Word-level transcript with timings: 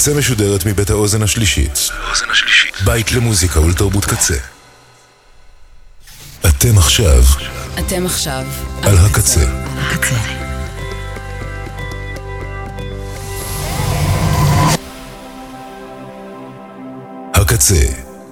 הקצה 0.00 0.18
משודרת 0.18 0.66
מבית 0.66 0.90
האוזן 0.90 1.22
השלישית. 1.22 1.78
בית 2.84 3.12
למוזיקה 3.12 3.60
ולתרבות 3.60 4.04
קצה. 4.04 4.34
אתם 6.40 6.78
עכשיו 6.78 7.22
אתם 7.78 8.06
עכשיו 8.06 8.44
על 8.82 8.96
הקצה. 8.98 9.40
הקצה. 9.76 10.16
הקצה, 17.34 17.84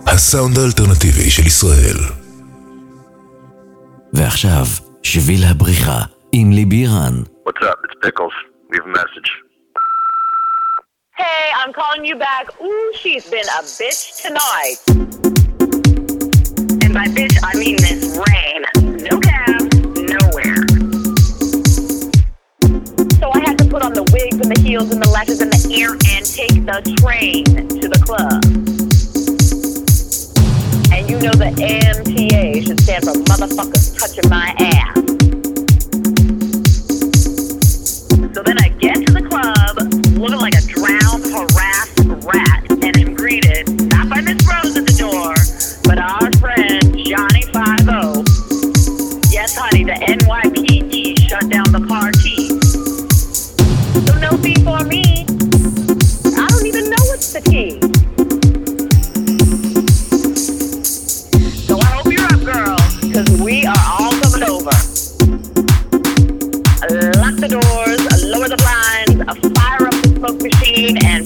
הסאונד 0.07 0.59
האלטרנטיבי 0.59 1.31
של 1.31 1.47
ישראל. 1.47 1.97
ועכשיו, 4.13 4.65
שביל 5.03 5.45
הבריחה 5.45 6.01
עם 6.33 6.53
ליבי 6.53 6.87
רן. 6.87 7.23
What's 7.49 7.63
up? 7.63 7.79
It's 7.85 8.07
Pickles. 8.07 8.35
Leave 8.73 8.85
a 8.85 8.99
message. 8.99 9.48
Hey, 11.19 11.51
I'm 11.57 11.73
calling 11.73 12.05
you 12.05 12.15
back. 12.15 12.47
Ooh, 12.63 12.93
she's 12.95 13.29
been 13.29 13.41
a 13.41 13.63
bitch 13.63 14.23
tonight. 14.23 14.77
And 16.85 16.95
by 16.95 17.07
bitch, 17.07 17.37
I 17.43 17.59
mean 17.59 17.77
this 17.79 18.17
rain. 18.17 18.63
No 19.03 19.19
cab, 19.19 19.63
nowhere. 19.99 20.63
So 23.19 23.33
I 23.35 23.41
had 23.41 23.59
to 23.59 23.65
put 23.69 23.83
on 23.83 23.95
the 23.95 24.09
wigs 24.13 24.37
and 24.37 24.55
the 24.55 24.61
heels 24.63 24.93
and 24.93 25.03
the 25.03 25.09
lashes 25.09 25.41
and 25.41 25.53
the 25.53 25.75
ear 25.75 25.91
and 25.91 26.25
take 26.25 26.65
the 26.65 26.83
train 27.03 27.45
to 27.67 27.89
the 27.89 27.99
club. 27.99 28.45
And 30.95 31.11
you 31.11 31.19
know 31.19 31.33
the 31.33 31.51
MTA 31.51 32.65
should 32.65 32.81
stand 32.81 33.03
for 33.03 33.15
motherfuckers 33.15 33.99
touching 33.99 34.31
my 34.31 34.55
ass. 34.61 34.95
So 38.37 38.45
then 38.45 38.63
I 38.63 38.69
get 38.69 39.05
to 39.05 39.13
the 39.13 39.27
club, 39.29 39.79
looking 40.17 40.39
like 40.39 40.58
Yes, 49.79 49.87
the 49.87 50.27
NYPD 50.27 51.29
shut 51.29 51.49
down 51.51 51.71
the 51.71 51.81
party. 51.87 52.49
So 54.07 54.19
no 54.19 54.37
fee 54.43 54.57
for 54.65 54.85
me. 54.85 55.25
I 56.37 56.47
don't 56.49 56.67
even 56.67 56.91
know 56.91 57.05
what's 57.07 57.33
the 57.33 57.41
key. 57.41 57.79
So 61.67 61.79
I 61.79 61.85
hope 61.85 62.13
you're 62.13 62.25
up, 62.25 62.43
girl, 62.45 62.77
we 63.45 63.67
are 63.67 63.85
all 64.01 64.11
coming 64.21 64.43
over. 64.43 64.75
Lock 67.21 67.37
the 67.39 67.49
doors, 67.49 68.03
lower 68.25 68.49
the 68.49 68.57
blinds, 68.59 69.15
fire 69.59 69.87
up 69.87 69.95
the 70.03 70.09
smoke 70.17 70.43
machine, 70.43 70.99
and 71.05 71.18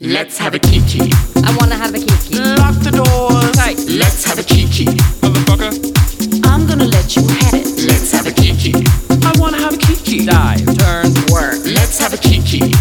Let's 0.00 0.38
have 0.38 0.54
a 0.54 0.58
kiki. 0.58 1.12
I 1.44 1.54
wanna 1.60 1.76
have 1.76 1.94
a 1.94 1.98
kiki. 1.98 2.38
Lock 2.38 2.74
the 2.80 2.90
doors. 2.90 3.58
Hey, 3.60 3.74
let's 3.98 4.24
have 4.24 4.38
a 4.38 4.42
kiki. 4.42 4.86
Motherfucker. 5.20 6.46
I'm 6.46 6.66
gonna 6.66 6.86
let 6.86 7.16
you 7.16 7.22
have 7.28 7.54
it. 7.54 7.66
Let's 7.86 8.10
have 8.12 8.26
a 8.26 8.32
kiki. 8.32 8.72
I 9.10 9.32
wanna 9.38 9.58
have 9.58 9.74
a 9.74 9.76
kiki. 9.76 10.24
Dive, 10.24 10.64
turn, 10.78 11.12
work. 11.30 11.60
Let's 11.66 11.98
have 11.98 12.14
a 12.14 12.16
kiki. 12.16 12.72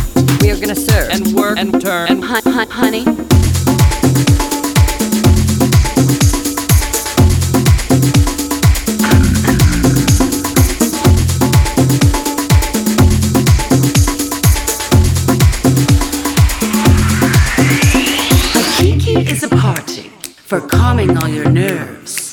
We're 0.42 0.60
gonna 0.60 0.76
serve. 0.76 1.10
And 1.12 1.34
work 1.36 1.58
and 1.58 1.82
turn 1.82 2.08
and 2.08 2.24
Hun- 2.24 2.44
hun- 2.54 2.70
honey, 2.72 3.04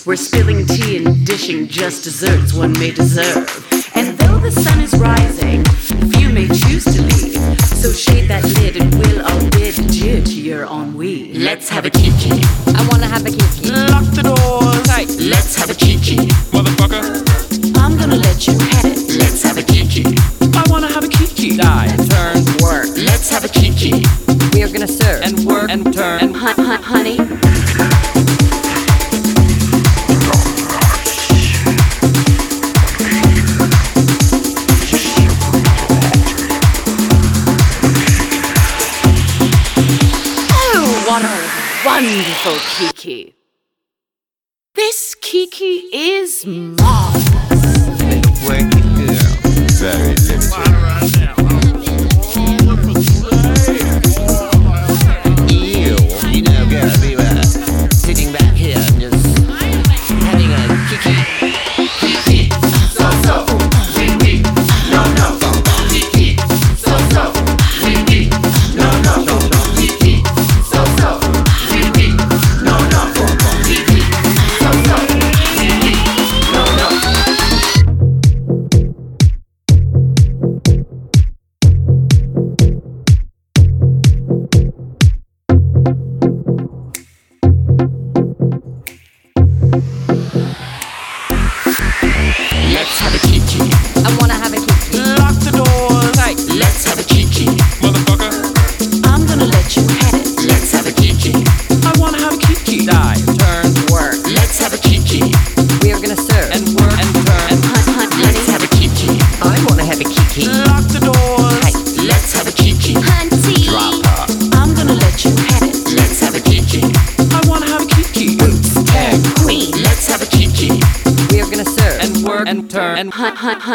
We're 0.06 0.15
spilling 0.15 0.65
tea 0.67 0.99
and 0.99 1.27
dishing 1.27 1.67
just 1.67 2.05
desserts 2.05 2.55
one 2.55 2.72
may 2.75 2.93
deserve. 2.93 3.67
And 3.97 4.17
though 4.17 4.39
the 4.39 4.53
sun 4.53 4.81
is 4.81 4.94
rising, 4.94 5.65
few 6.12 6.28
may 6.28 6.47
choose 6.47 6.84
to 6.84 7.03
leave. 7.03 7.61
So 7.61 7.91
shade 7.91 8.28
that 8.28 8.44
lid 8.61 8.77
and 8.77 8.94
we'll 8.94 9.27
all 9.27 9.50
bid 9.50 9.77
adieu 9.81 10.22
to 10.22 10.41
your 10.41 10.65
ennui. 10.67 11.33
let's 11.34 11.69
have 11.71 11.87
a 11.87 11.91
kiki. 11.91 12.66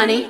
Honey, 0.02 0.22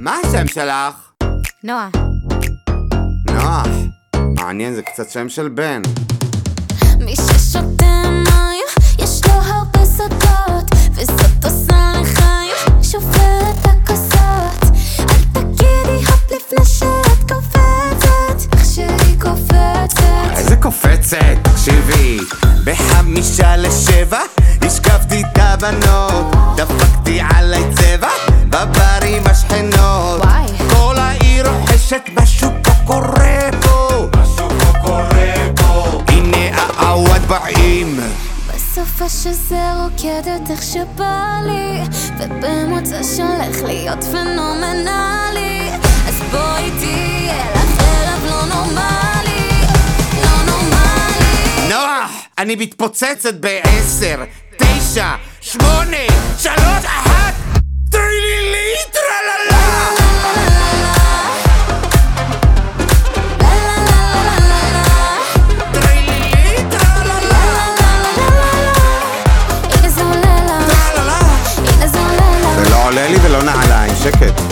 מה 0.00 0.16
השם 0.16 0.46
שלך? 0.46 1.12
נועה. 1.64 1.88
נוח. 3.26 3.66
מעניין, 4.36 4.74
זה 4.74 4.82
קצת 4.82 5.10
שם 5.10 5.28
של 5.28 5.48
בן. 5.48 5.82
מי 6.98 7.16
ששותה 7.16 8.02
מים, 8.10 8.66
יש 8.98 9.20
לו 9.26 9.32
הרבה 9.32 9.84
סודות, 9.84 10.70
וזאת 10.94 11.44
עושה 11.44 11.92
לחיים, 12.00 12.82
שופרת 12.82 13.41
קופצת, 20.72 21.18
תקשיבי. 21.42 22.18
בחמישה 22.64 23.56
לשבע 23.56 24.20
השקפתי 24.62 25.20
את 25.20 25.38
הבנות 25.38 26.36
דפקתי 26.56 27.20
עליי 27.34 27.64
צבע 27.74 28.08
בבר 28.48 29.06
עם 29.06 29.22
השכנות. 29.26 30.22
Why? 30.22 30.62
כל 30.74 30.94
העיר 30.98 31.48
רוחשת 31.48 32.02
משהו 32.14 32.48
פה 32.62 32.70
קורה 32.86 33.50
פה. 33.62 34.06
משהו 34.16 34.48
פה 34.48 34.78
קורה 34.82 35.34
פה. 35.56 36.02
הנה 36.08 36.56
העווד 36.56 37.22
באים. 37.28 38.00
בסוף 38.48 39.02
השזה 39.02 39.62
רוקדת 39.82 40.50
איך 40.50 40.62
שבא 40.62 41.40
לי 41.46 41.82
ובמוצא 42.18 43.02
שהולך 43.16 43.62
להיות 43.62 44.04
פנומנלי. 44.04 45.70
אז 46.08 46.14
בואי 46.30 46.70
תהיה 46.78 47.44
לך 47.54 47.80
ערב 47.80 48.24
לא 48.24 48.54
נורמלי. 48.54 49.51
נוח! 51.72 52.10
אני 52.38 52.56
מתפוצצת 52.56 53.34
בעשר, 53.34 54.24
תשע, 54.56 55.14
שמונה, 55.40 56.06
שלוש, 56.38 56.84
אחת! 56.84 57.34
טרילילי, 57.90 58.76
טרללה! 58.92 59.88
לא 72.70 72.86
עולה 72.86 73.08
לי 73.08 73.16
ולא 73.22 73.42
נעליים, 73.42 73.92
שקט. 74.02 74.51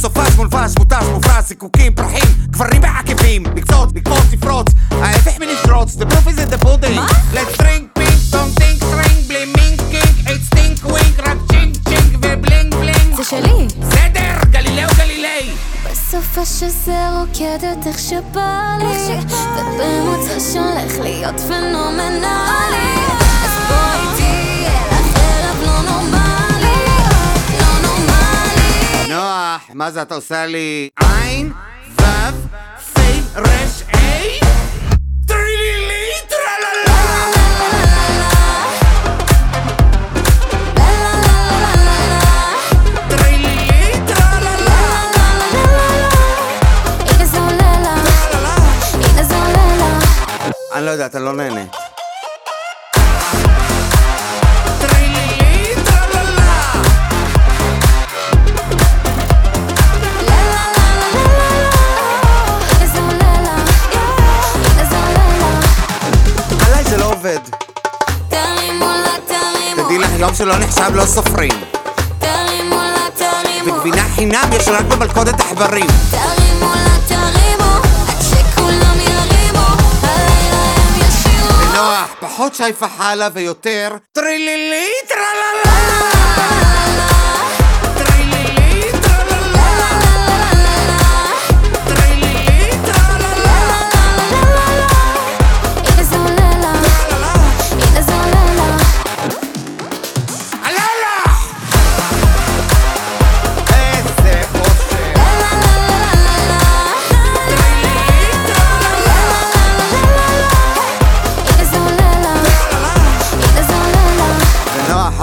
סופש 0.00 0.36
מולבש, 0.36 0.72
מותש, 0.78 1.04
מופרש, 1.12 1.44
זיקוקים, 1.48 1.94
פרחים, 1.94 2.34
גברים 2.50 2.80
בעקבים, 2.80 3.42
לקפוץ, 3.56 3.90
לקפוץ, 3.94 4.32
לפרוץ, 4.32 4.66
ההפך 4.90 5.38
מלשרוץ, 5.40 5.96
the 5.96 6.04
proof 6.04 6.26
is 6.26 6.38
in 6.38 6.54
the 6.54 6.64
pudding. 6.64 6.96
מה? 6.96 7.06
let's 7.34 7.62
drink 7.62 7.98
pink, 7.98 8.34
don't 8.34 8.60
think 8.60 8.82
string, 8.82 9.28
בלי 9.28 9.44
מינק 9.44 9.80
קינק, 9.90 10.26
it's 10.26 10.54
stink 10.54 10.86
ווינק, 10.86 11.18
רק 11.18 11.36
צ'ינק 11.50 11.76
צ'ינק 11.88 12.16
ובלינק 12.16 12.74
בלינק. 12.74 13.16
זה 13.16 13.24
שלי. 13.24 13.66
בסדר, 13.80 14.50
גלילאו 14.50 14.88
גלילי. 14.96 15.50
בסוף 15.90 16.38
השזה 16.38 17.08
רוקדת 17.18 17.86
איך 17.86 17.98
שבא 17.98 18.76
לי, 18.78 19.18
ובמוצא 19.56 20.40
שהולך 20.52 20.98
להיות 20.98 21.40
פנומנלי. 21.40 22.26
אז 23.44 23.50
בואי 23.68 24.16
תהיה 24.16 24.70
לך 24.90 25.16
ערב 25.16 25.62
לא 25.66 25.90
נורמלי. 25.90 26.19
נוח, 29.10 29.62
מה 29.74 29.90
זה 29.90 30.02
אתה 30.02 30.14
עושה 30.14 30.46
לי? 30.46 30.88
עין, 31.00 31.52
וו, 31.98 32.04
פי, 32.94 33.20
רש, 33.36 33.82
אי? 33.94 34.40
אני 50.74 50.86
לא 50.86 50.90
יודע, 50.90 51.06
אתה 51.06 51.18
לא 51.18 51.32
נהנה. 51.32 51.79
יום 70.20 70.34
שלא 70.34 70.58
נחשב 70.58 70.94
לא 70.94 71.06
סופרים. 71.06 71.50
תרימו 72.18 72.76
לה 72.76 73.06
תרימו. 73.16 73.74
וגבינה 73.76 74.04
חינם 74.14 74.50
יש 74.52 74.68
רק 74.68 74.84
במלכודת 74.84 75.40
עכברים. 75.40 75.86
תרימו 76.10 76.74
לה 76.74 76.96
תרימו 77.08 77.72
עד 78.08 78.22
שכולם 78.22 79.00
ירימו. 79.00 79.66
הלילה 80.02 80.62
הם 80.76 81.00
ישירו 81.00 81.70
ונוח 81.70 82.14
פחות 82.20 82.54
שייפה 82.54 82.88
חלה 82.88 83.28
ויותר 83.34 83.96
טרילילי 84.12 84.88
טרללה. 85.08 86.69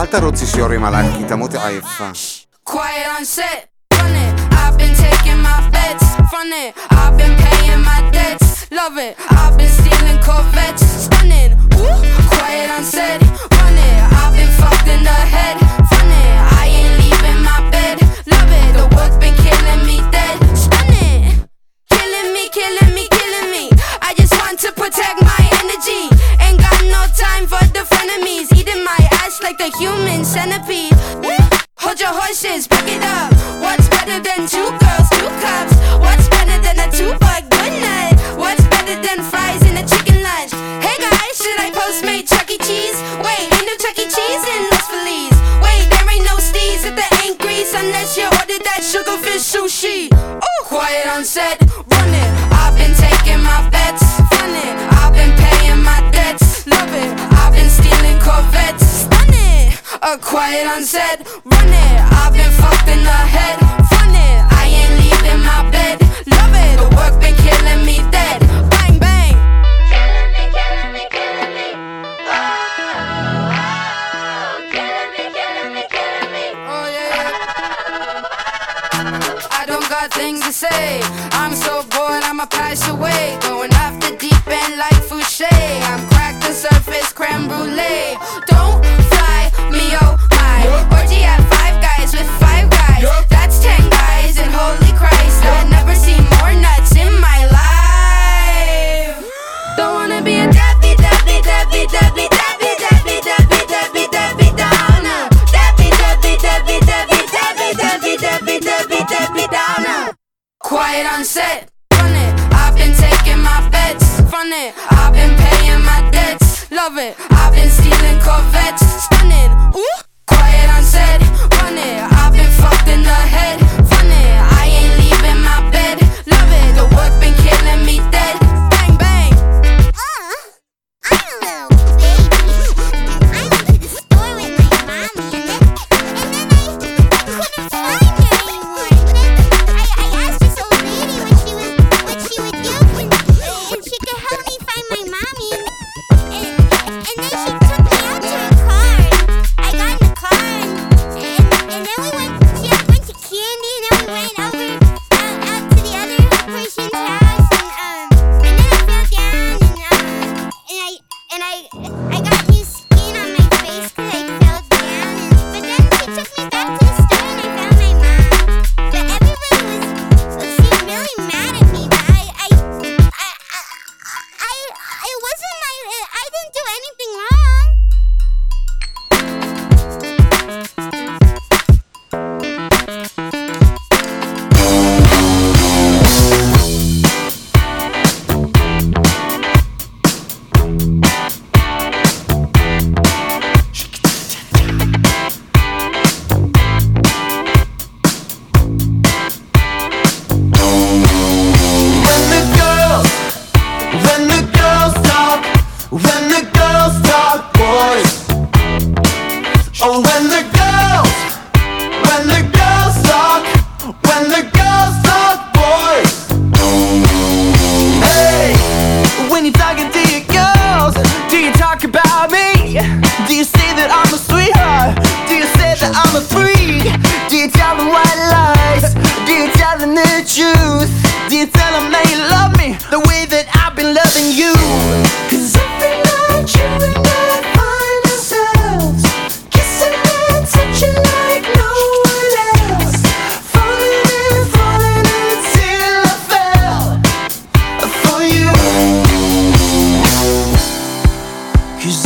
אתה 0.09 0.19
רוצה 0.19 0.45
שיורים 0.45 0.86
עלייך 0.86 1.15
כי 1.18 1.24
תמותי 1.24 1.57
עייפה. 1.57 2.09
Quiet 2.69 3.07
on 3.18 3.25
set, 3.36 3.94
run 3.94 4.15
it. 4.24 4.54
I've 4.54 4.77
been 4.77 4.95
taking 5.06 5.39
my 5.48 5.59
bets, 5.75 6.06
run 6.33 6.51
it. 6.63 6.71
I've 6.92 7.15
been 7.19 7.36
paying 7.45 7.81
my 7.89 8.00
debts, 8.15 8.48
love 8.71 8.98
it. 9.07 9.13
I've 9.39 9.56
been 9.57 9.74
stealing 9.80 10.19
Corvettes, 10.25 10.86
stunning. 11.06 11.51
Ooh. 11.80 11.98
quiet 12.31 12.69
on 12.75 12.83
set. 12.83 13.27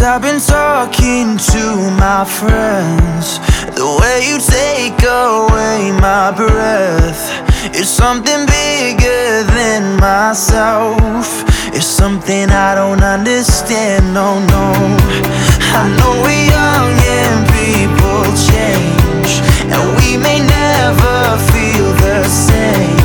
I've 0.03 0.21
been 0.21 0.39
talking 0.39 1.37
to 1.37 1.63
my 1.99 2.25
friends. 2.25 3.37
The 3.77 3.85
way 4.01 4.25
you 4.25 4.39
take 4.39 4.97
away 5.03 5.91
my 5.99 6.33
breath 6.35 7.21
is 7.75 7.87
something 7.87 8.45
bigger 8.47 9.43
than 9.43 9.99
myself. 9.99 11.43
It's 11.73 11.85
something 11.85 12.49
I 12.49 12.73
don't 12.73 13.03
understand, 13.03 14.13
no, 14.13 14.39
no. 14.39 14.73
I 15.73 15.87
know 15.97 16.13
we're 16.25 16.49
young 16.49 16.93
and 17.19 17.47
people 17.55 18.25
change 18.49 19.39
And 19.71 19.81
we 20.01 20.17
may 20.17 20.39
never 20.39 21.37
feel 21.51 21.93
the 22.01 22.23
same. 22.27 23.00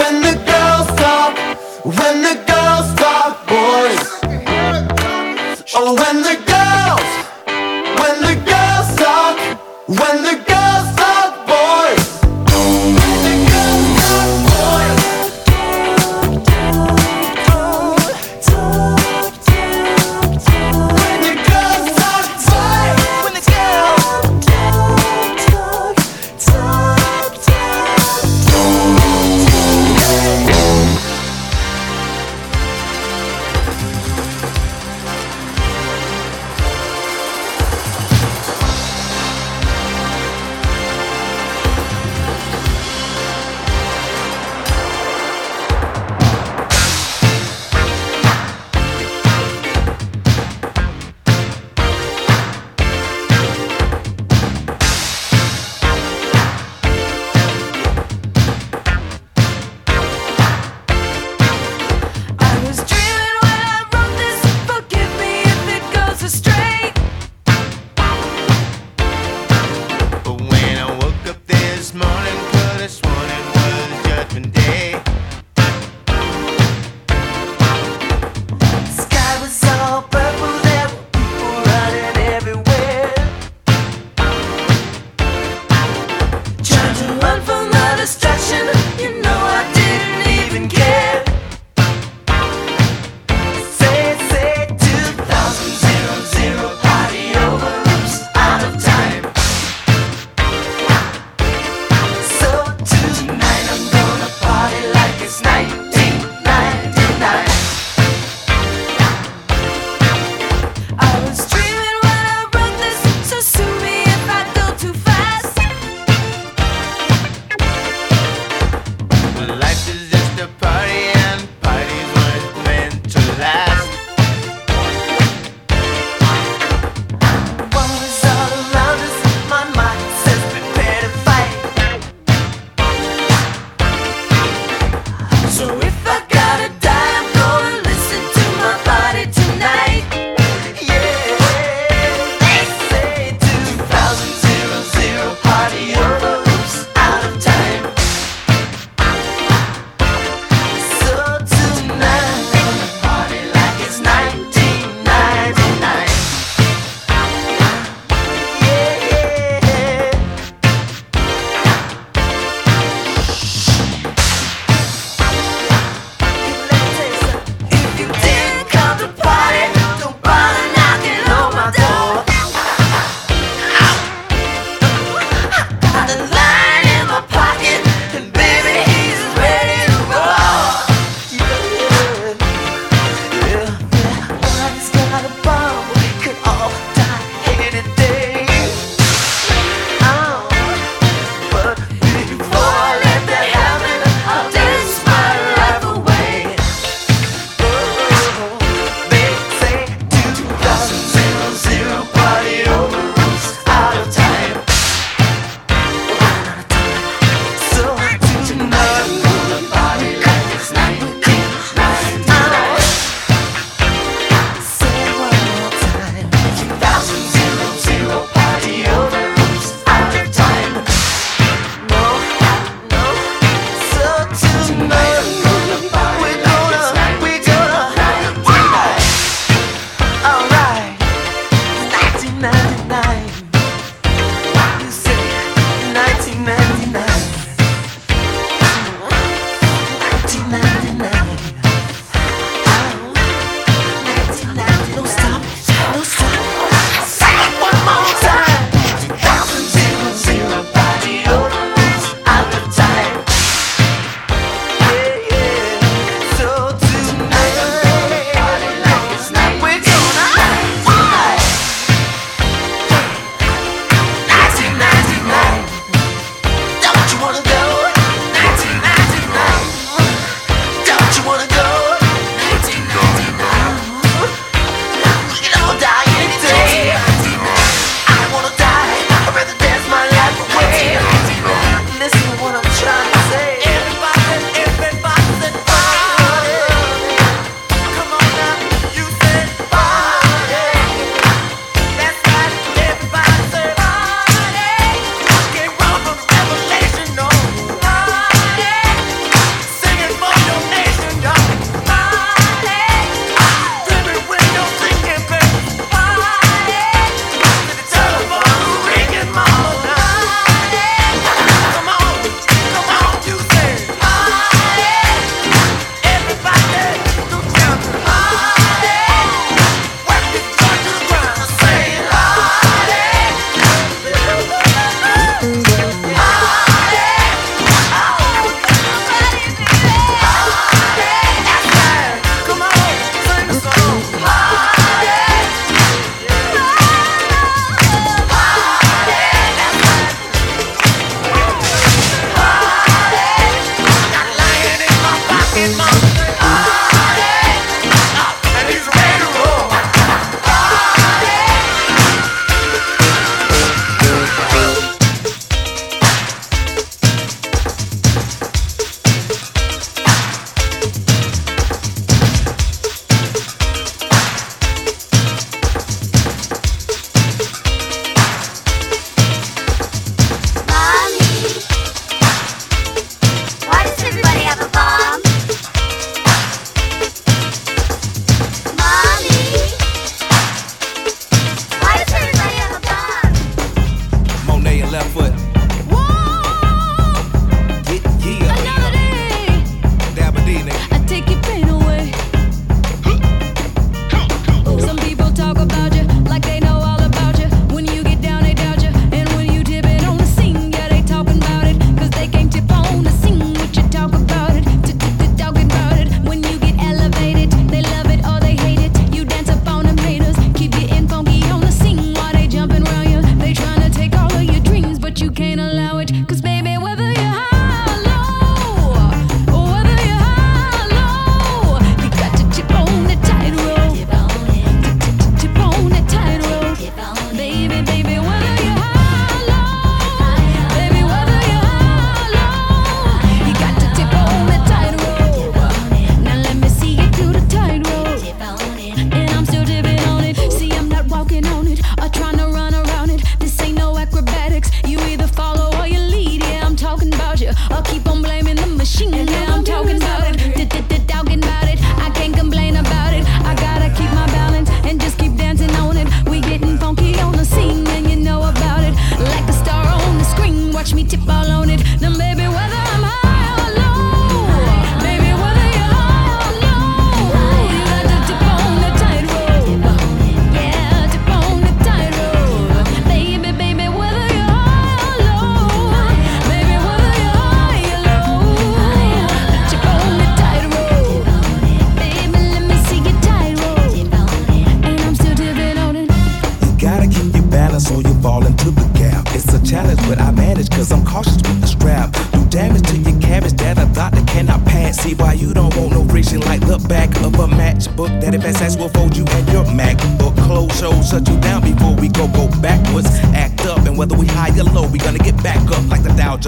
when 0.00 0.22
the 0.22 0.34
girls 0.50 0.88
talk, 0.98 1.36
when 1.84 2.22
the 2.22 2.36
girls 2.50 2.88
talk, 3.02 3.32
boys. 3.46 4.06
Oh, 5.76 5.92
when 6.00 6.16
the 6.28 6.36
girls, 6.52 7.08
when 8.00 8.16
the 8.28 8.36
girls 8.50 8.88
talk, 8.96 9.36
when 9.98 10.16
the 10.28 10.39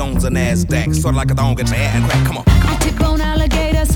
Jones 0.03 0.25
or 0.25 0.31
Nasdaq. 0.31 0.95
Sort 0.97 1.15
of 1.15 1.17
like 1.17 1.31
a 1.31 1.35
thong 1.35 1.55
your 1.69 1.79
hand 1.79 2.05
crack. 2.11 2.27
Come 2.27 2.39
on. 2.39 2.45
I 2.49 2.77
tip 2.81 3.01
on 3.03 3.21
alligators 3.21 3.92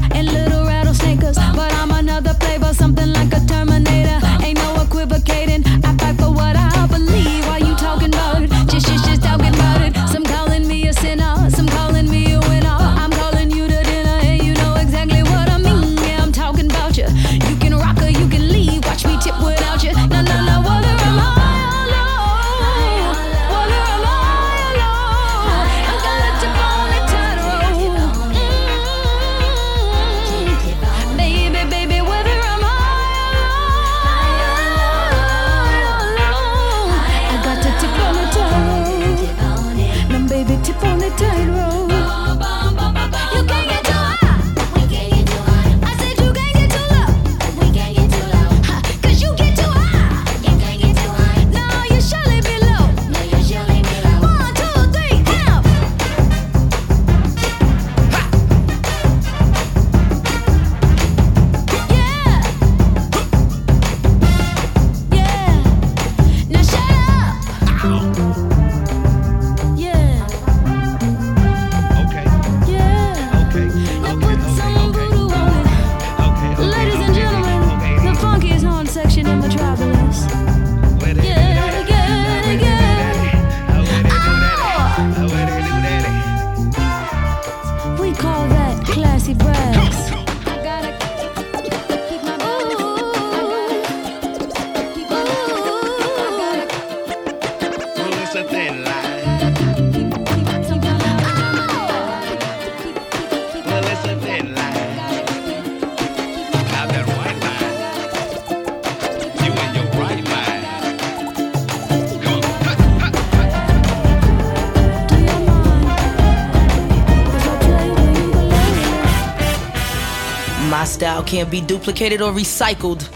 can't 121.26 121.50
be 121.50 121.60
duplicated 121.60 122.22
or 122.22 122.32
recycled. 122.32 123.10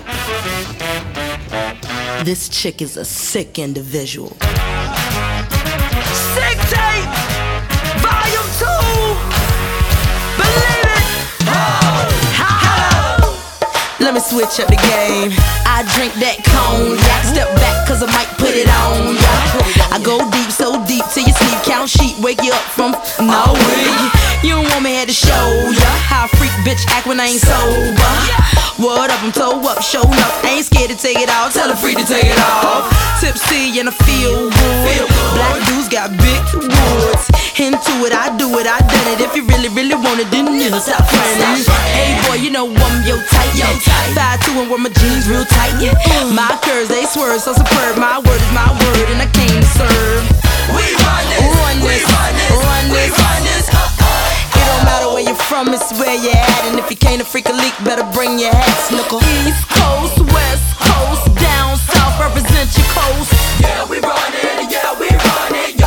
This 2.24 2.48
chick 2.48 2.82
is 2.82 2.96
a 2.96 3.04
sick 3.04 3.58
individual. 3.58 4.36
Me 14.20 14.26
switch 14.26 14.60
up 14.60 14.68
the 14.68 14.76
game. 14.76 15.32
I 15.64 15.80
drink 15.96 16.12
that 16.20 16.44
cognac. 16.44 17.24
Step 17.24 17.48
back, 17.56 17.88
cause 17.88 18.04
I 18.04 18.08
might 18.12 18.28
put 18.36 18.52
it 18.52 18.68
on 18.68 19.16
ya. 19.16 19.32
I 19.88 19.96
go 20.04 20.20
deep, 20.28 20.52
so 20.52 20.76
deep 20.84 21.04
till 21.16 21.24
you 21.24 21.32
sleep. 21.32 21.56
Count 21.64 21.88
sheep, 21.88 22.20
wake 22.20 22.42
you 22.44 22.52
up 22.52 22.66
from 22.76 22.92
no 23.24 23.56
way. 23.56 23.88
You 24.44 24.60
don't 24.60 24.68
want 24.68 24.84
me 24.84 24.92
had 24.92 25.08
to 25.08 25.16
show 25.16 25.48
ya 25.72 25.88
how 26.04 26.28
a 26.28 26.32
freak 26.36 26.52
bitch 26.68 26.84
act 26.92 27.08
when 27.08 27.16
I 27.16 27.32
ain't 27.32 27.40
sober. 27.40 28.12
What 28.76 29.08
up, 29.08 29.24
I'm 29.24 29.32
toe 29.32 29.56
up, 29.64 29.80
show 29.80 30.04
up. 30.04 30.32
Ain't 30.44 30.68
scared 30.68 30.92
to 30.92 30.98
take 31.00 31.16
it 31.16 31.32
off. 31.32 31.56
Tell 31.56 31.72
her 31.72 31.78
free 31.78 31.96
to 31.96 32.04
take 32.04 32.28
it 32.28 32.40
off. 32.60 32.92
Tipsy 33.24 33.80
and 33.80 33.88
I 33.88 33.94
feel 34.04 34.52
good. 34.52 35.08
Black 35.32 35.64
dudes 35.64 35.88
got 35.88 36.12
big 36.20 36.44
woods. 36.60 37.29
Into 37.58 37.92
it, 38.08 38.14
I 38.14 38.32
do 38.38 38.46
it, 38.56 38.64
I 38.64 38.80
done 38.80 39.08
it. 39.12 39.20
If 39.20 39.36
you 39.36 39.44
really, 39.44 39.68
really 39.68 39.98
want 39.98 40.22
it, 40.22 40.30
then 40.30 40.48
you 40.54 40.70
stop 40.80 41.04
frontin'. 41.04 41.60
Hey 41.92 42.16
boy, 42.24 42.40
you 42.40 42.48
know 42.48 42.64
I'm 42.64 42.96
your 43.04 43.20
type. 43.28 43.52
Five 44.16 44.40
two 44.46 44.56
and 44.56 44.70
wear 44.70 44.78
my 44.80 44.88
jeans 44.88 45.28
real 45.28 45.44
tight. 45.44 45.76
My 46.32 46.56
curves 46.64 46.88
they 46.88 47.04
swerve 47.04 47.42
so 47.42 47.52
superb. 47.52 47.98
My 48.00 48.16
word 48.16 48.40
is 48.40 48.52
my 48.56 48.64
word, 48.70 49.06
and 49.12 49.20
I 49.20 49.28
came 49.34 49.60
to 49.60 49.70
serve. 49.76 50.24
We 50.72 50.88
run 51.04 51.24
this, 51.28 51.42
run 51.52 51.76
this, 51.84 52.00
run 52.06 52.32
this, 52.38 52.54
run 52.64 52.84
this. 52.88 53.12
Run 53.18 53.42
this. 53.44 53.66
Uh-uh. 53.68 54.56
It 54.56 54.64
don't 54.64 54.84
matter 54.88 55.08
where 55.12 55.26
you're 55.26 55.44
from, 55.50 55.68
it's 55.74 55.90
where 56.00 56.16
you're 56.16 56.32
at. 56.32 56.62
And 56.70 56.78
if 56.78 56.88
you 56.88 56.96
can't 56.96 57.20
a 57.20 57.26
freak 57.26 57.50
a 57.50 57.52
leak, 57.52 57.74
better 57.84 58.06
bring 58.14 58.38
your 58.38 58.54
hat, 58.54 58.88
snuckle. 58.88 59.20
East 59.44 59.68
Coast, 59.68 60.16
West 60.32 60.64
Coast, 60.80 61.28
down 61.36 61.76
south, 61.76 62.16
represent 62.22 62.72
your 62.72 62.88
coast. 62.94 63.34
Yeah, 63.60 63.84
we 63.84 63.98
run 64.00 64.32
it, 64.32 64.70
yeah, 64.70 64.96
we 64.96 65.10
run 65.10 65.54
it. 65.66 65.79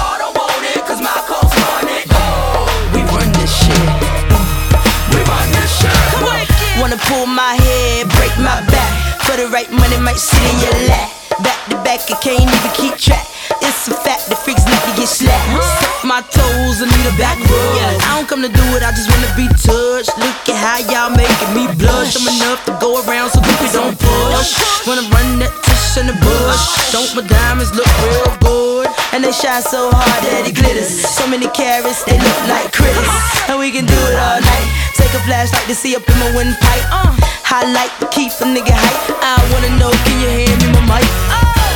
For 9.34 9.42
the 9.42 9.50
right 9.50 9.66
money, 9.74 9.98
might 9.98 10.22
sit 10.22 10.38
in 10.46 10.58
your 10.62 10.78
lap. 10.94 11.10
Back 11.42 11.58
to 11.66 11.76
back, 11.82 12.06
I 12.06 12.22
can't 12.22 12.38
even 12.38 12.72
keep 12.78 13.02
track. 13.02 13.26
It's 13.66 13.90
a 13.90 13.98
fact 14.06 14.30
that 14.30 14.38
freaks 14.38 14.62
need 14.62 14.78
to 14.78 14.94
get 14.94 15.10
slapped. 15.10 16.06
My 16.06 16.22
toes, 16.30 16.78
I 16.78 16.86
need 16.86 17.08
a 17.10 17.16
back 17.18 17.42
rub. 17.42 17.98
I 18.06 18.14
don't 18.14 18.30
come 18.30 18.46
to 18.46 18.54
do 18.54 18.62
it, 18.78 18.86
I 18.86 18.94
just 18.94 19.10
wanna 19.10 19.34
be 19.34 19.50
touched. 19.58 20.14
Look 20.22 20.38
at 20.54 20.58
how 20.62 20.78
y'all 20.86 21.10
making 21.18 21.50
me 21.58 21.66
blush. 21.82 22.14
I'm 22.14 22.30
enough 22.30 22.62
to 22.70 22.78
go 22.78 23.02
around 23.02 23.34
so 23.34 23.42
people 23.42 23.74
don't 23.74 23.98
push. 23.98 24.54
Wanna 24.86 25.10
run 25.10 25.42
that 25.42 25.50
tush 25.66 25.98
in 25.98 26.06
the 26.06 26.18
bush. 26.22 26.94
Don't 26.94 27.10
my 27.18 27.26
diamonds 27.26 27.74
look 27.74 27.90
real 28.06 28.30
good? 28.38 28.86
And 29.18 29.26
they 29.26 29.34
shine 29.34 29.66
so 29.66 29.90
hard 29.90 30.22
that 30.30 30.46
it 30.46 30.54
glitters. 30.54 30.94
So 31.10 31.26
many 31.26 31.50
carrots, 31.58 32.06
they 32.06 32.22
look 32.22 32.42
like 32.46 32.70
critters. 32.70 33.10
And 33.50 33.58
we 33.58 33.74
can 33.74 33.90
do 33.90 33.98
it 33.98 34.14
all 34.14 34.38
night. 34.46 34.68
Take 34.94 35.10
a 35.18 35.22
flashlight 35.26 35.66
to 35.66 35.74
see 35.74 35.98
up 35.98 36.06
in 36.06 36.22
my 36.22 36.30
windpipe. 36.38 36.86
Uh, 36.94 37.18
highlight, 37.54 37.94
keep 38.10 38.34
a 38.42 38.46
nigga 38.50 38.74
hype. 38.74 39.14
I 39.22 39.38
wanna 39.54 39.78
know, 39.78 39.94
can 40.10 40.18
you 40.26 40.30
hear 40.42 40.58
me, 40.58 40.74
my 40.74 40.98
mic? 40.98 41.06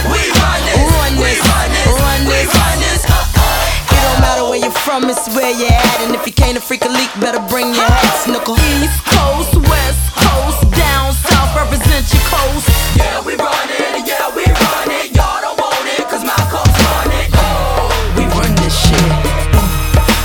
We 0.09 0.25
run 0.41 0.61
this, 0.65 0.81
run 0.89 1.13
this, 1.13 1.21
we 1.21 1.31
run 1.37 1.69
this, 1.69 1.85
run 2.01 2.21
this. 2.25 2.49
Run 2.49 2.77
this. 2.81 3.01
Uh, 3.05 3.13
uh. 3.13 3.93
It 3.93 4.01
don't 4.01 4.21
matter 4.25 4.43
where 4.49 4.57
you're 4.57 4.79
from, 4.81 5.05
it's 5.05 5.29
where 5.37 5.53
you're 5.53 5.69
at. 5.69 5.97
And 6.01 6.17
if 6.17 6.25
you 6.25 6.33
can't 6.33 6.57
a 6.57 6.61
freak 6.61 6.81
a 6.81 6.89
leak, 6.89 7.13
better 7.21 7.37
bring 7.53 7.69
your 7.77 7.85
hat, 7.85 8.25
snuckle. 8.25 8.57
East 8.81 9.05
Coast, 9.05 9.53
West 9.69 10.01
Coast, 10.17 10.65
down 10.73 11.13
south, 11.13 11.53
represent 11.53 12.09
your 12.09 12.25
coast. 12.25 12.65
Yeah, 12.97 13.21
we 13.21 13.37
run 13.37 13.69
it, 13.69 14.01
yeah, 14.01 14.33
we 14.33 14.49
run 14.49 14.89
it. 14.89 15.13
Y'all 15.13 15.45
don't 15.45 15.61
want 15.61 15.85
it, 15.93 16.01
cause 16.09 16.25
my 16.25 16.41
coast 16.49 16.73
run 16.73 17.13
it. 17.21 17.29
Oh, 17.37 17.85
we 18.17 18.25
run 18.33 18.49
this 18.65 18.73
shit. 18.73 19.13
Uh. 19.53 19.61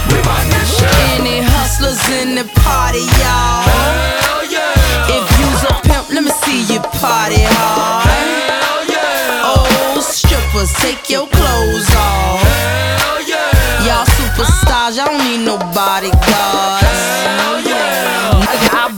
We 0.08 0.16
run 0.16 0.46
this 0.48 0.80
shit. 0.80 0.96
Any 1.20 1.44
hustlers 1.44 2.00
in 2.24 2.40
the 2.40 2.48
party, 2.64 3.04
y'all? 3.20 4.11
you 6.72 6.80
party 6.80 7.44
hard. 7.44 8.08
Hell 8.08 8.80
yeah. 8.88 9.44
Oh, 9.44 10.00
strippers, 10.00 10.72
take 10.80 11.04
your 11.12 11.28
clothes 11.28 11.88
off. 11.92 12.40
Hell 12.40 13.20
yeah. 13.28 13.84
Y'all 13.84 14.08
superstars, 14.16 14.96
y'all 14.96 15.12
don't 15.12 15.20
need 15.20 15.44
no 15.44 15.60
bodyguards. 15.76 16.96
Hell 17.28 17.60
yeah. 17.60 18.40
I, 18.40 18.56
I 18.72 18.88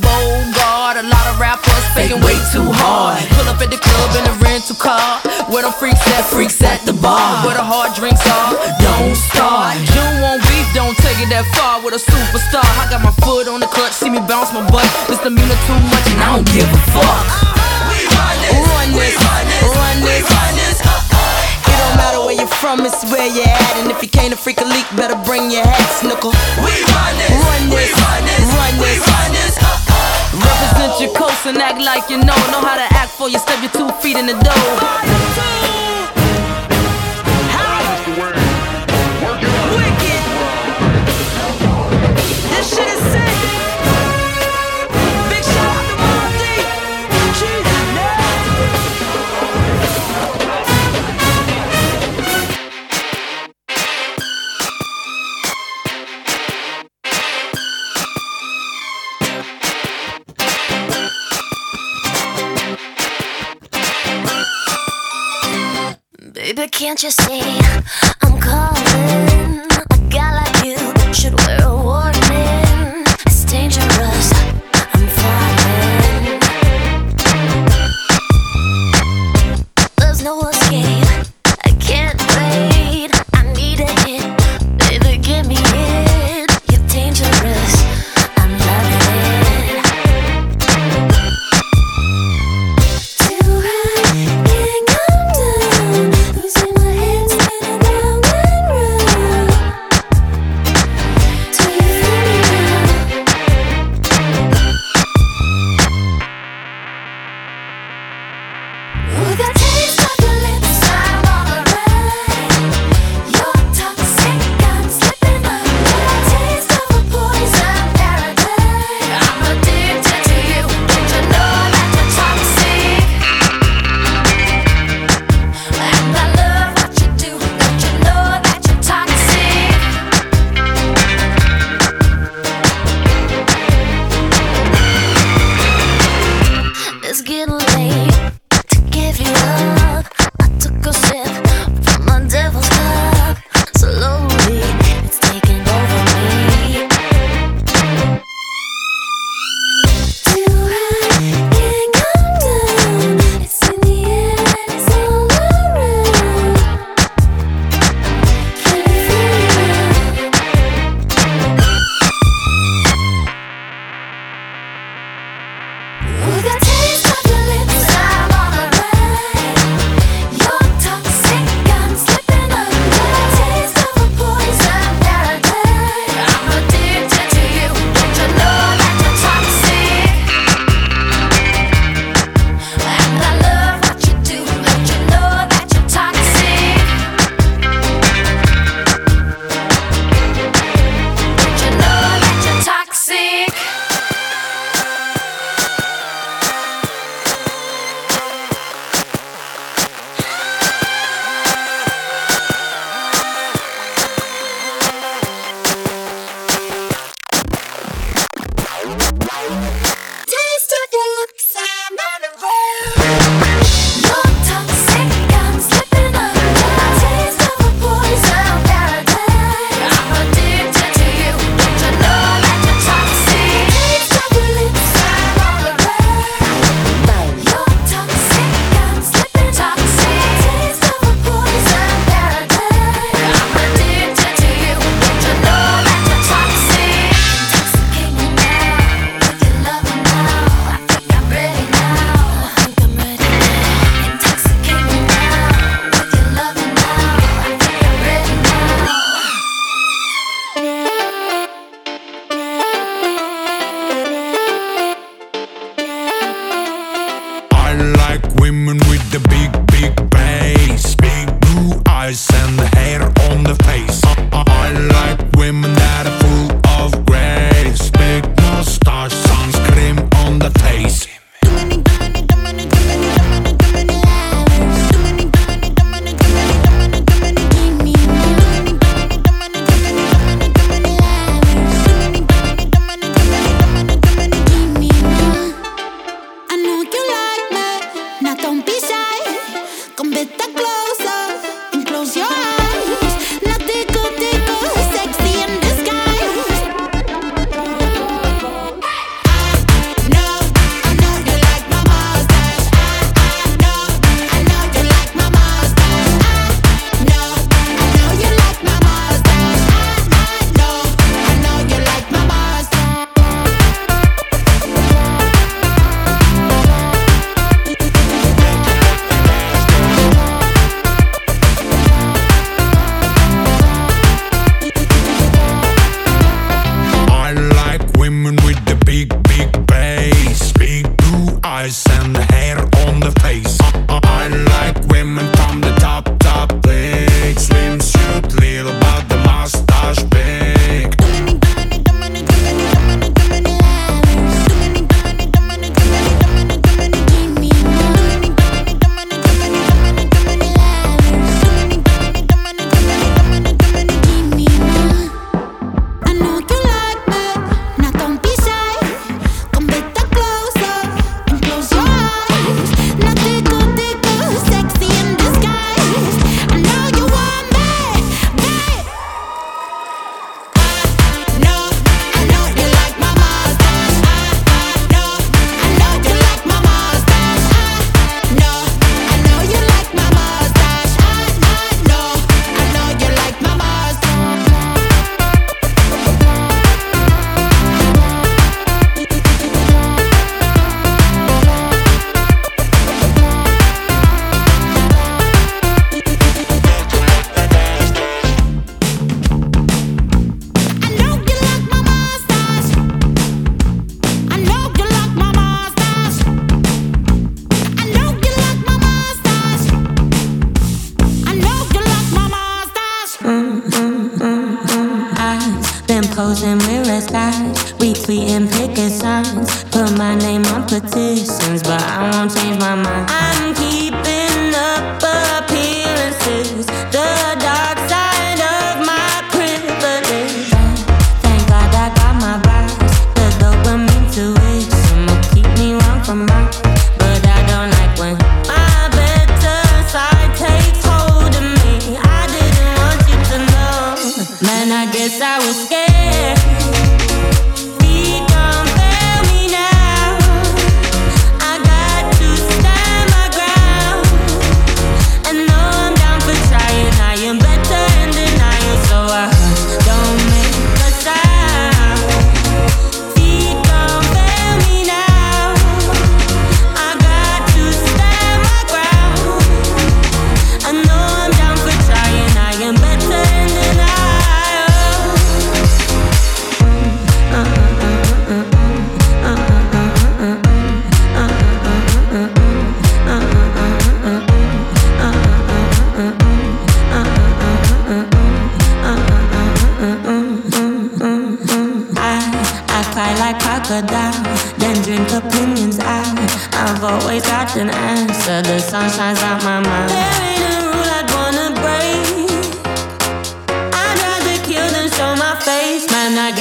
guard. 0.54 1.02
a 1.02 1.02
lot 1.02 1.26
of 1.26 1.40
rappers, 1.42 1.84
faking 1.98 2.22
way 2.22 2.38
too 2.54 2.70
hard. 2.78 3.18
Pull 3.34 3.50
up 3.50 3.58
at 3.58 3.70
the 3.74 3.80
club 3.82 4.10
in 4.22 4.24
a 4.30 4.34
rental 4.38 4.78
car. 4.78 5.18
Where 5.50 5.66
the 5.66 5.72
freaks 5.74 6.06
at, 6.14 6.24
freaks 6.30 6.62
at 6.62 6.87
the 6.87 6.94
bar. 6.94 7.42
Where 7.42 7.58
the 7.58 7.66
hard 7.66 7.90
drinks 7.98 8.22
are, 8.22 8.54
don't 8.78 9.18
start. 9.18 9.82
You 9.82 10.04
want 10.22 10.46
beef, 10.46 10.68
don't 10.78 10.94
get 11.24 11.40
that 11.40 11.48
far 11.56 11.80
with 11.80 11.96
a 11.96 12.00
superstar. 12.00 12.64
I 12.76 12.84
got 12.92 13.00
my 13.00 13.14
foot 13.24 13.48
on 13.48 13.60
the 13.60 13.66
clutch, 13.68 13.92
see 13.92 14.10
me 14.10 14.20
bounce 14.28 14.52
my 14.52 14.60
butt. 14.68 14.84
This 15.08 15.20
demeanor 15.24 15.56
too 15.64 15.78
much, 15.88 16.04
and 16.12 16.20
I 16.20 16.37
don't 16.37 16.48
give 16.52 16.68
a 16.68 16.80
fuck. 16.92 17.24
We 17.88 18.04
run 18.12 18.37
this, 18.44 18.60
run 18.60 18.88
this, 18.92 19.16
run 19.64 19.96
this. 20.04 20.24
Run 20.28 20.52
this. 20.60 20.78
It 20.84 21.76
don't 21.80 21.96
matter 21.96 22.20
where 22.20 22.37
you're 22.37 22.56
from, 22.60 22.84
it's 22.84 23.00
where 23.08 23.24
you 23.24 23.44
at. 23.44 23.72
And 23.80 23.88
if 23.88 24.04
you 24.04 24.08
can't 24.08 24.32
a 24.32 24.37
freak 24.37 24.60
a 24.60 24.68
leak, 24.68 24.84
better 24.96 25.16
bring 25.24 25.48
your 25.48 25.64
hat, 25.64 25.88
snickle. 25.96 26.34
We 26.60 26.72
run 26.92 27.14
this, 27.16 27.32
run 27.32 27.62
this, 27.72 27.92
run 27.96 28.22
this, 28.28 28.48
run 28.52 28.74
this. 28.84 29.00
Run 29.08 29.30
this. 29.32 29.54
Represent 30.34 30.92
your 31.00 31.12
coast 31.16 31.46
and 31.46 31.56
act 31.56 31.80
like 31.80 32.10
you 32.12 32.18
know. 32.20 32.37
Know 32.52 32.60
how 32.60 32.76
to 32.76 32.88
act 33.00 33.16
for 33.16 33.28
you, 33.32 33.38
step 33.38 33.60
your 33.64 33.72
two 33.72 33.88
feet 34.02 34.16
in 34.16 34.26
the 34.26 34.37
dough. 34.44 36.13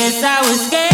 Guess 0.03 0.21
I 0.21 0.49
was 0.49 0.65
scared. 0.65 0.92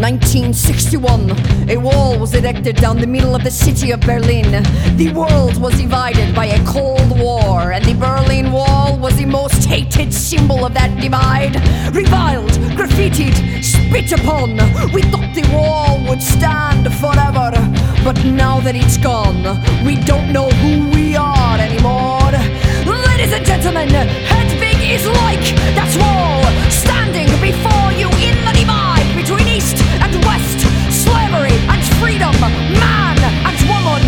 1961, 0.00 1.68
a 1.68 1.76
wall 1.76 2.18
was 2.18 2.34
erected 2.34 2.76
down 2.76 2.96
the 2.96 3.06
middle 3.06 3.34
of 3.34 3.44
the 3.44 3.50
city 3.50 3.90
of 3.90 4.00
Berlin. 4.00 4.62
The 4.96 5.12
world 5.12 5.60
was 5.60 5.76
divided 5.78 6.34
by 6.34 6.46
a 6.46 6.64
Cold 6.64 7.20
War, 7.20 7.72
and 7.72 7.84
the 7.84 7.92
Berlin 7.92 8.50
Wall 8.50 8.98
was 8.98 9.14
the 9.16 9.26
most 9.26 9.64
hated 9.66 10.14
symbol 10.14 10.64
of 10.64 10.72
that 10.72 10.98
divide. 10.98 11.56
Reviled, 11.94 12.50
graffitied, 12.78 13.62
spit 13.62 14.10
upon, 14.18 14.56
we 14.94 15.02
thought 15.02 15.34
the 15.34 15.46
wall 15.52 16.02
would 16.08 16.22
stand 16.22 16.88
forever. 16.94 17.50
But 18.02 18.24
now 18.24 18.58
that 18.60 18.74
it's 18.74 18.96
gone, 18.96 19.44
we 19.84 19.96
don't 19.96 20.32
know 20.32 20.48
who 20.48 20.88
we 20.96 21.14
are 21.14 21.58
anymore. 21.58 22.32
Ladies 22.88 23.34
and 23.34 23.44
gentlemen, 23.44 23.90
Hedwig 23.90 24.80
is 24.80 25.06
like 25.20 25.44
that 25.76 25.92
wall 26.00 26.40
standing 26.70 27.28
before 27.44 27.92
you 27.92 28.08
in 28.24 28.36
the 28.48 28.49
freedom, 32.00 32.32
man 32.80 33.18
and 33.46 33.56
woman, 33.68 34.02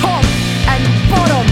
top 0.00 0.24
and 0.72 0.82
bottom. 1.12 1.46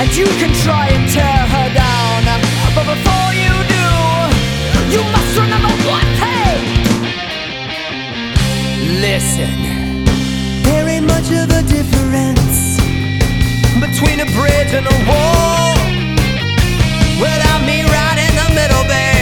And 0.00 0.08
you 0.16 0.24
can 0.40 0.52
try 0.64 0.88
and 0.88 1.04
tear 1.12 1.40
her 1.54 1.68
down, 1.76 2.24
but 2.74 2.86
before 2.94 3.30
you 3.44 3.52
do, 3.76 3.88
you 4.94 5.02
must 5.14 5.30
remember 5.36 5.72
one 5.96 6.10
thing. 6.22 6.62
Listen, 9.06 9.52
there 10.64 10.88
ain't 10.88 11.06
much 11.06 11.28
of 11.30 11.46
a 11.60 11.62
difference 11.76 12.80
between 13.84 14.20
a 14.26 14.28
bridge 14.36 14.72
and 14.78 14.86
a 14.86 14.98
wall. 15.08 15.76
Without 17.20 17.60
me 17.68 17.82
right 17.94 18.18
in 18.26 18.32
the 18.40 18.48
middle, 18.58 18.84
babe. 18.88 19.13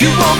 You 0.00 0.08
won't 0.08 0.39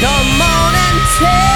Come 0.00 0.40
on 0.40 0.74
and 0.74 1.00
take 1.18 1.49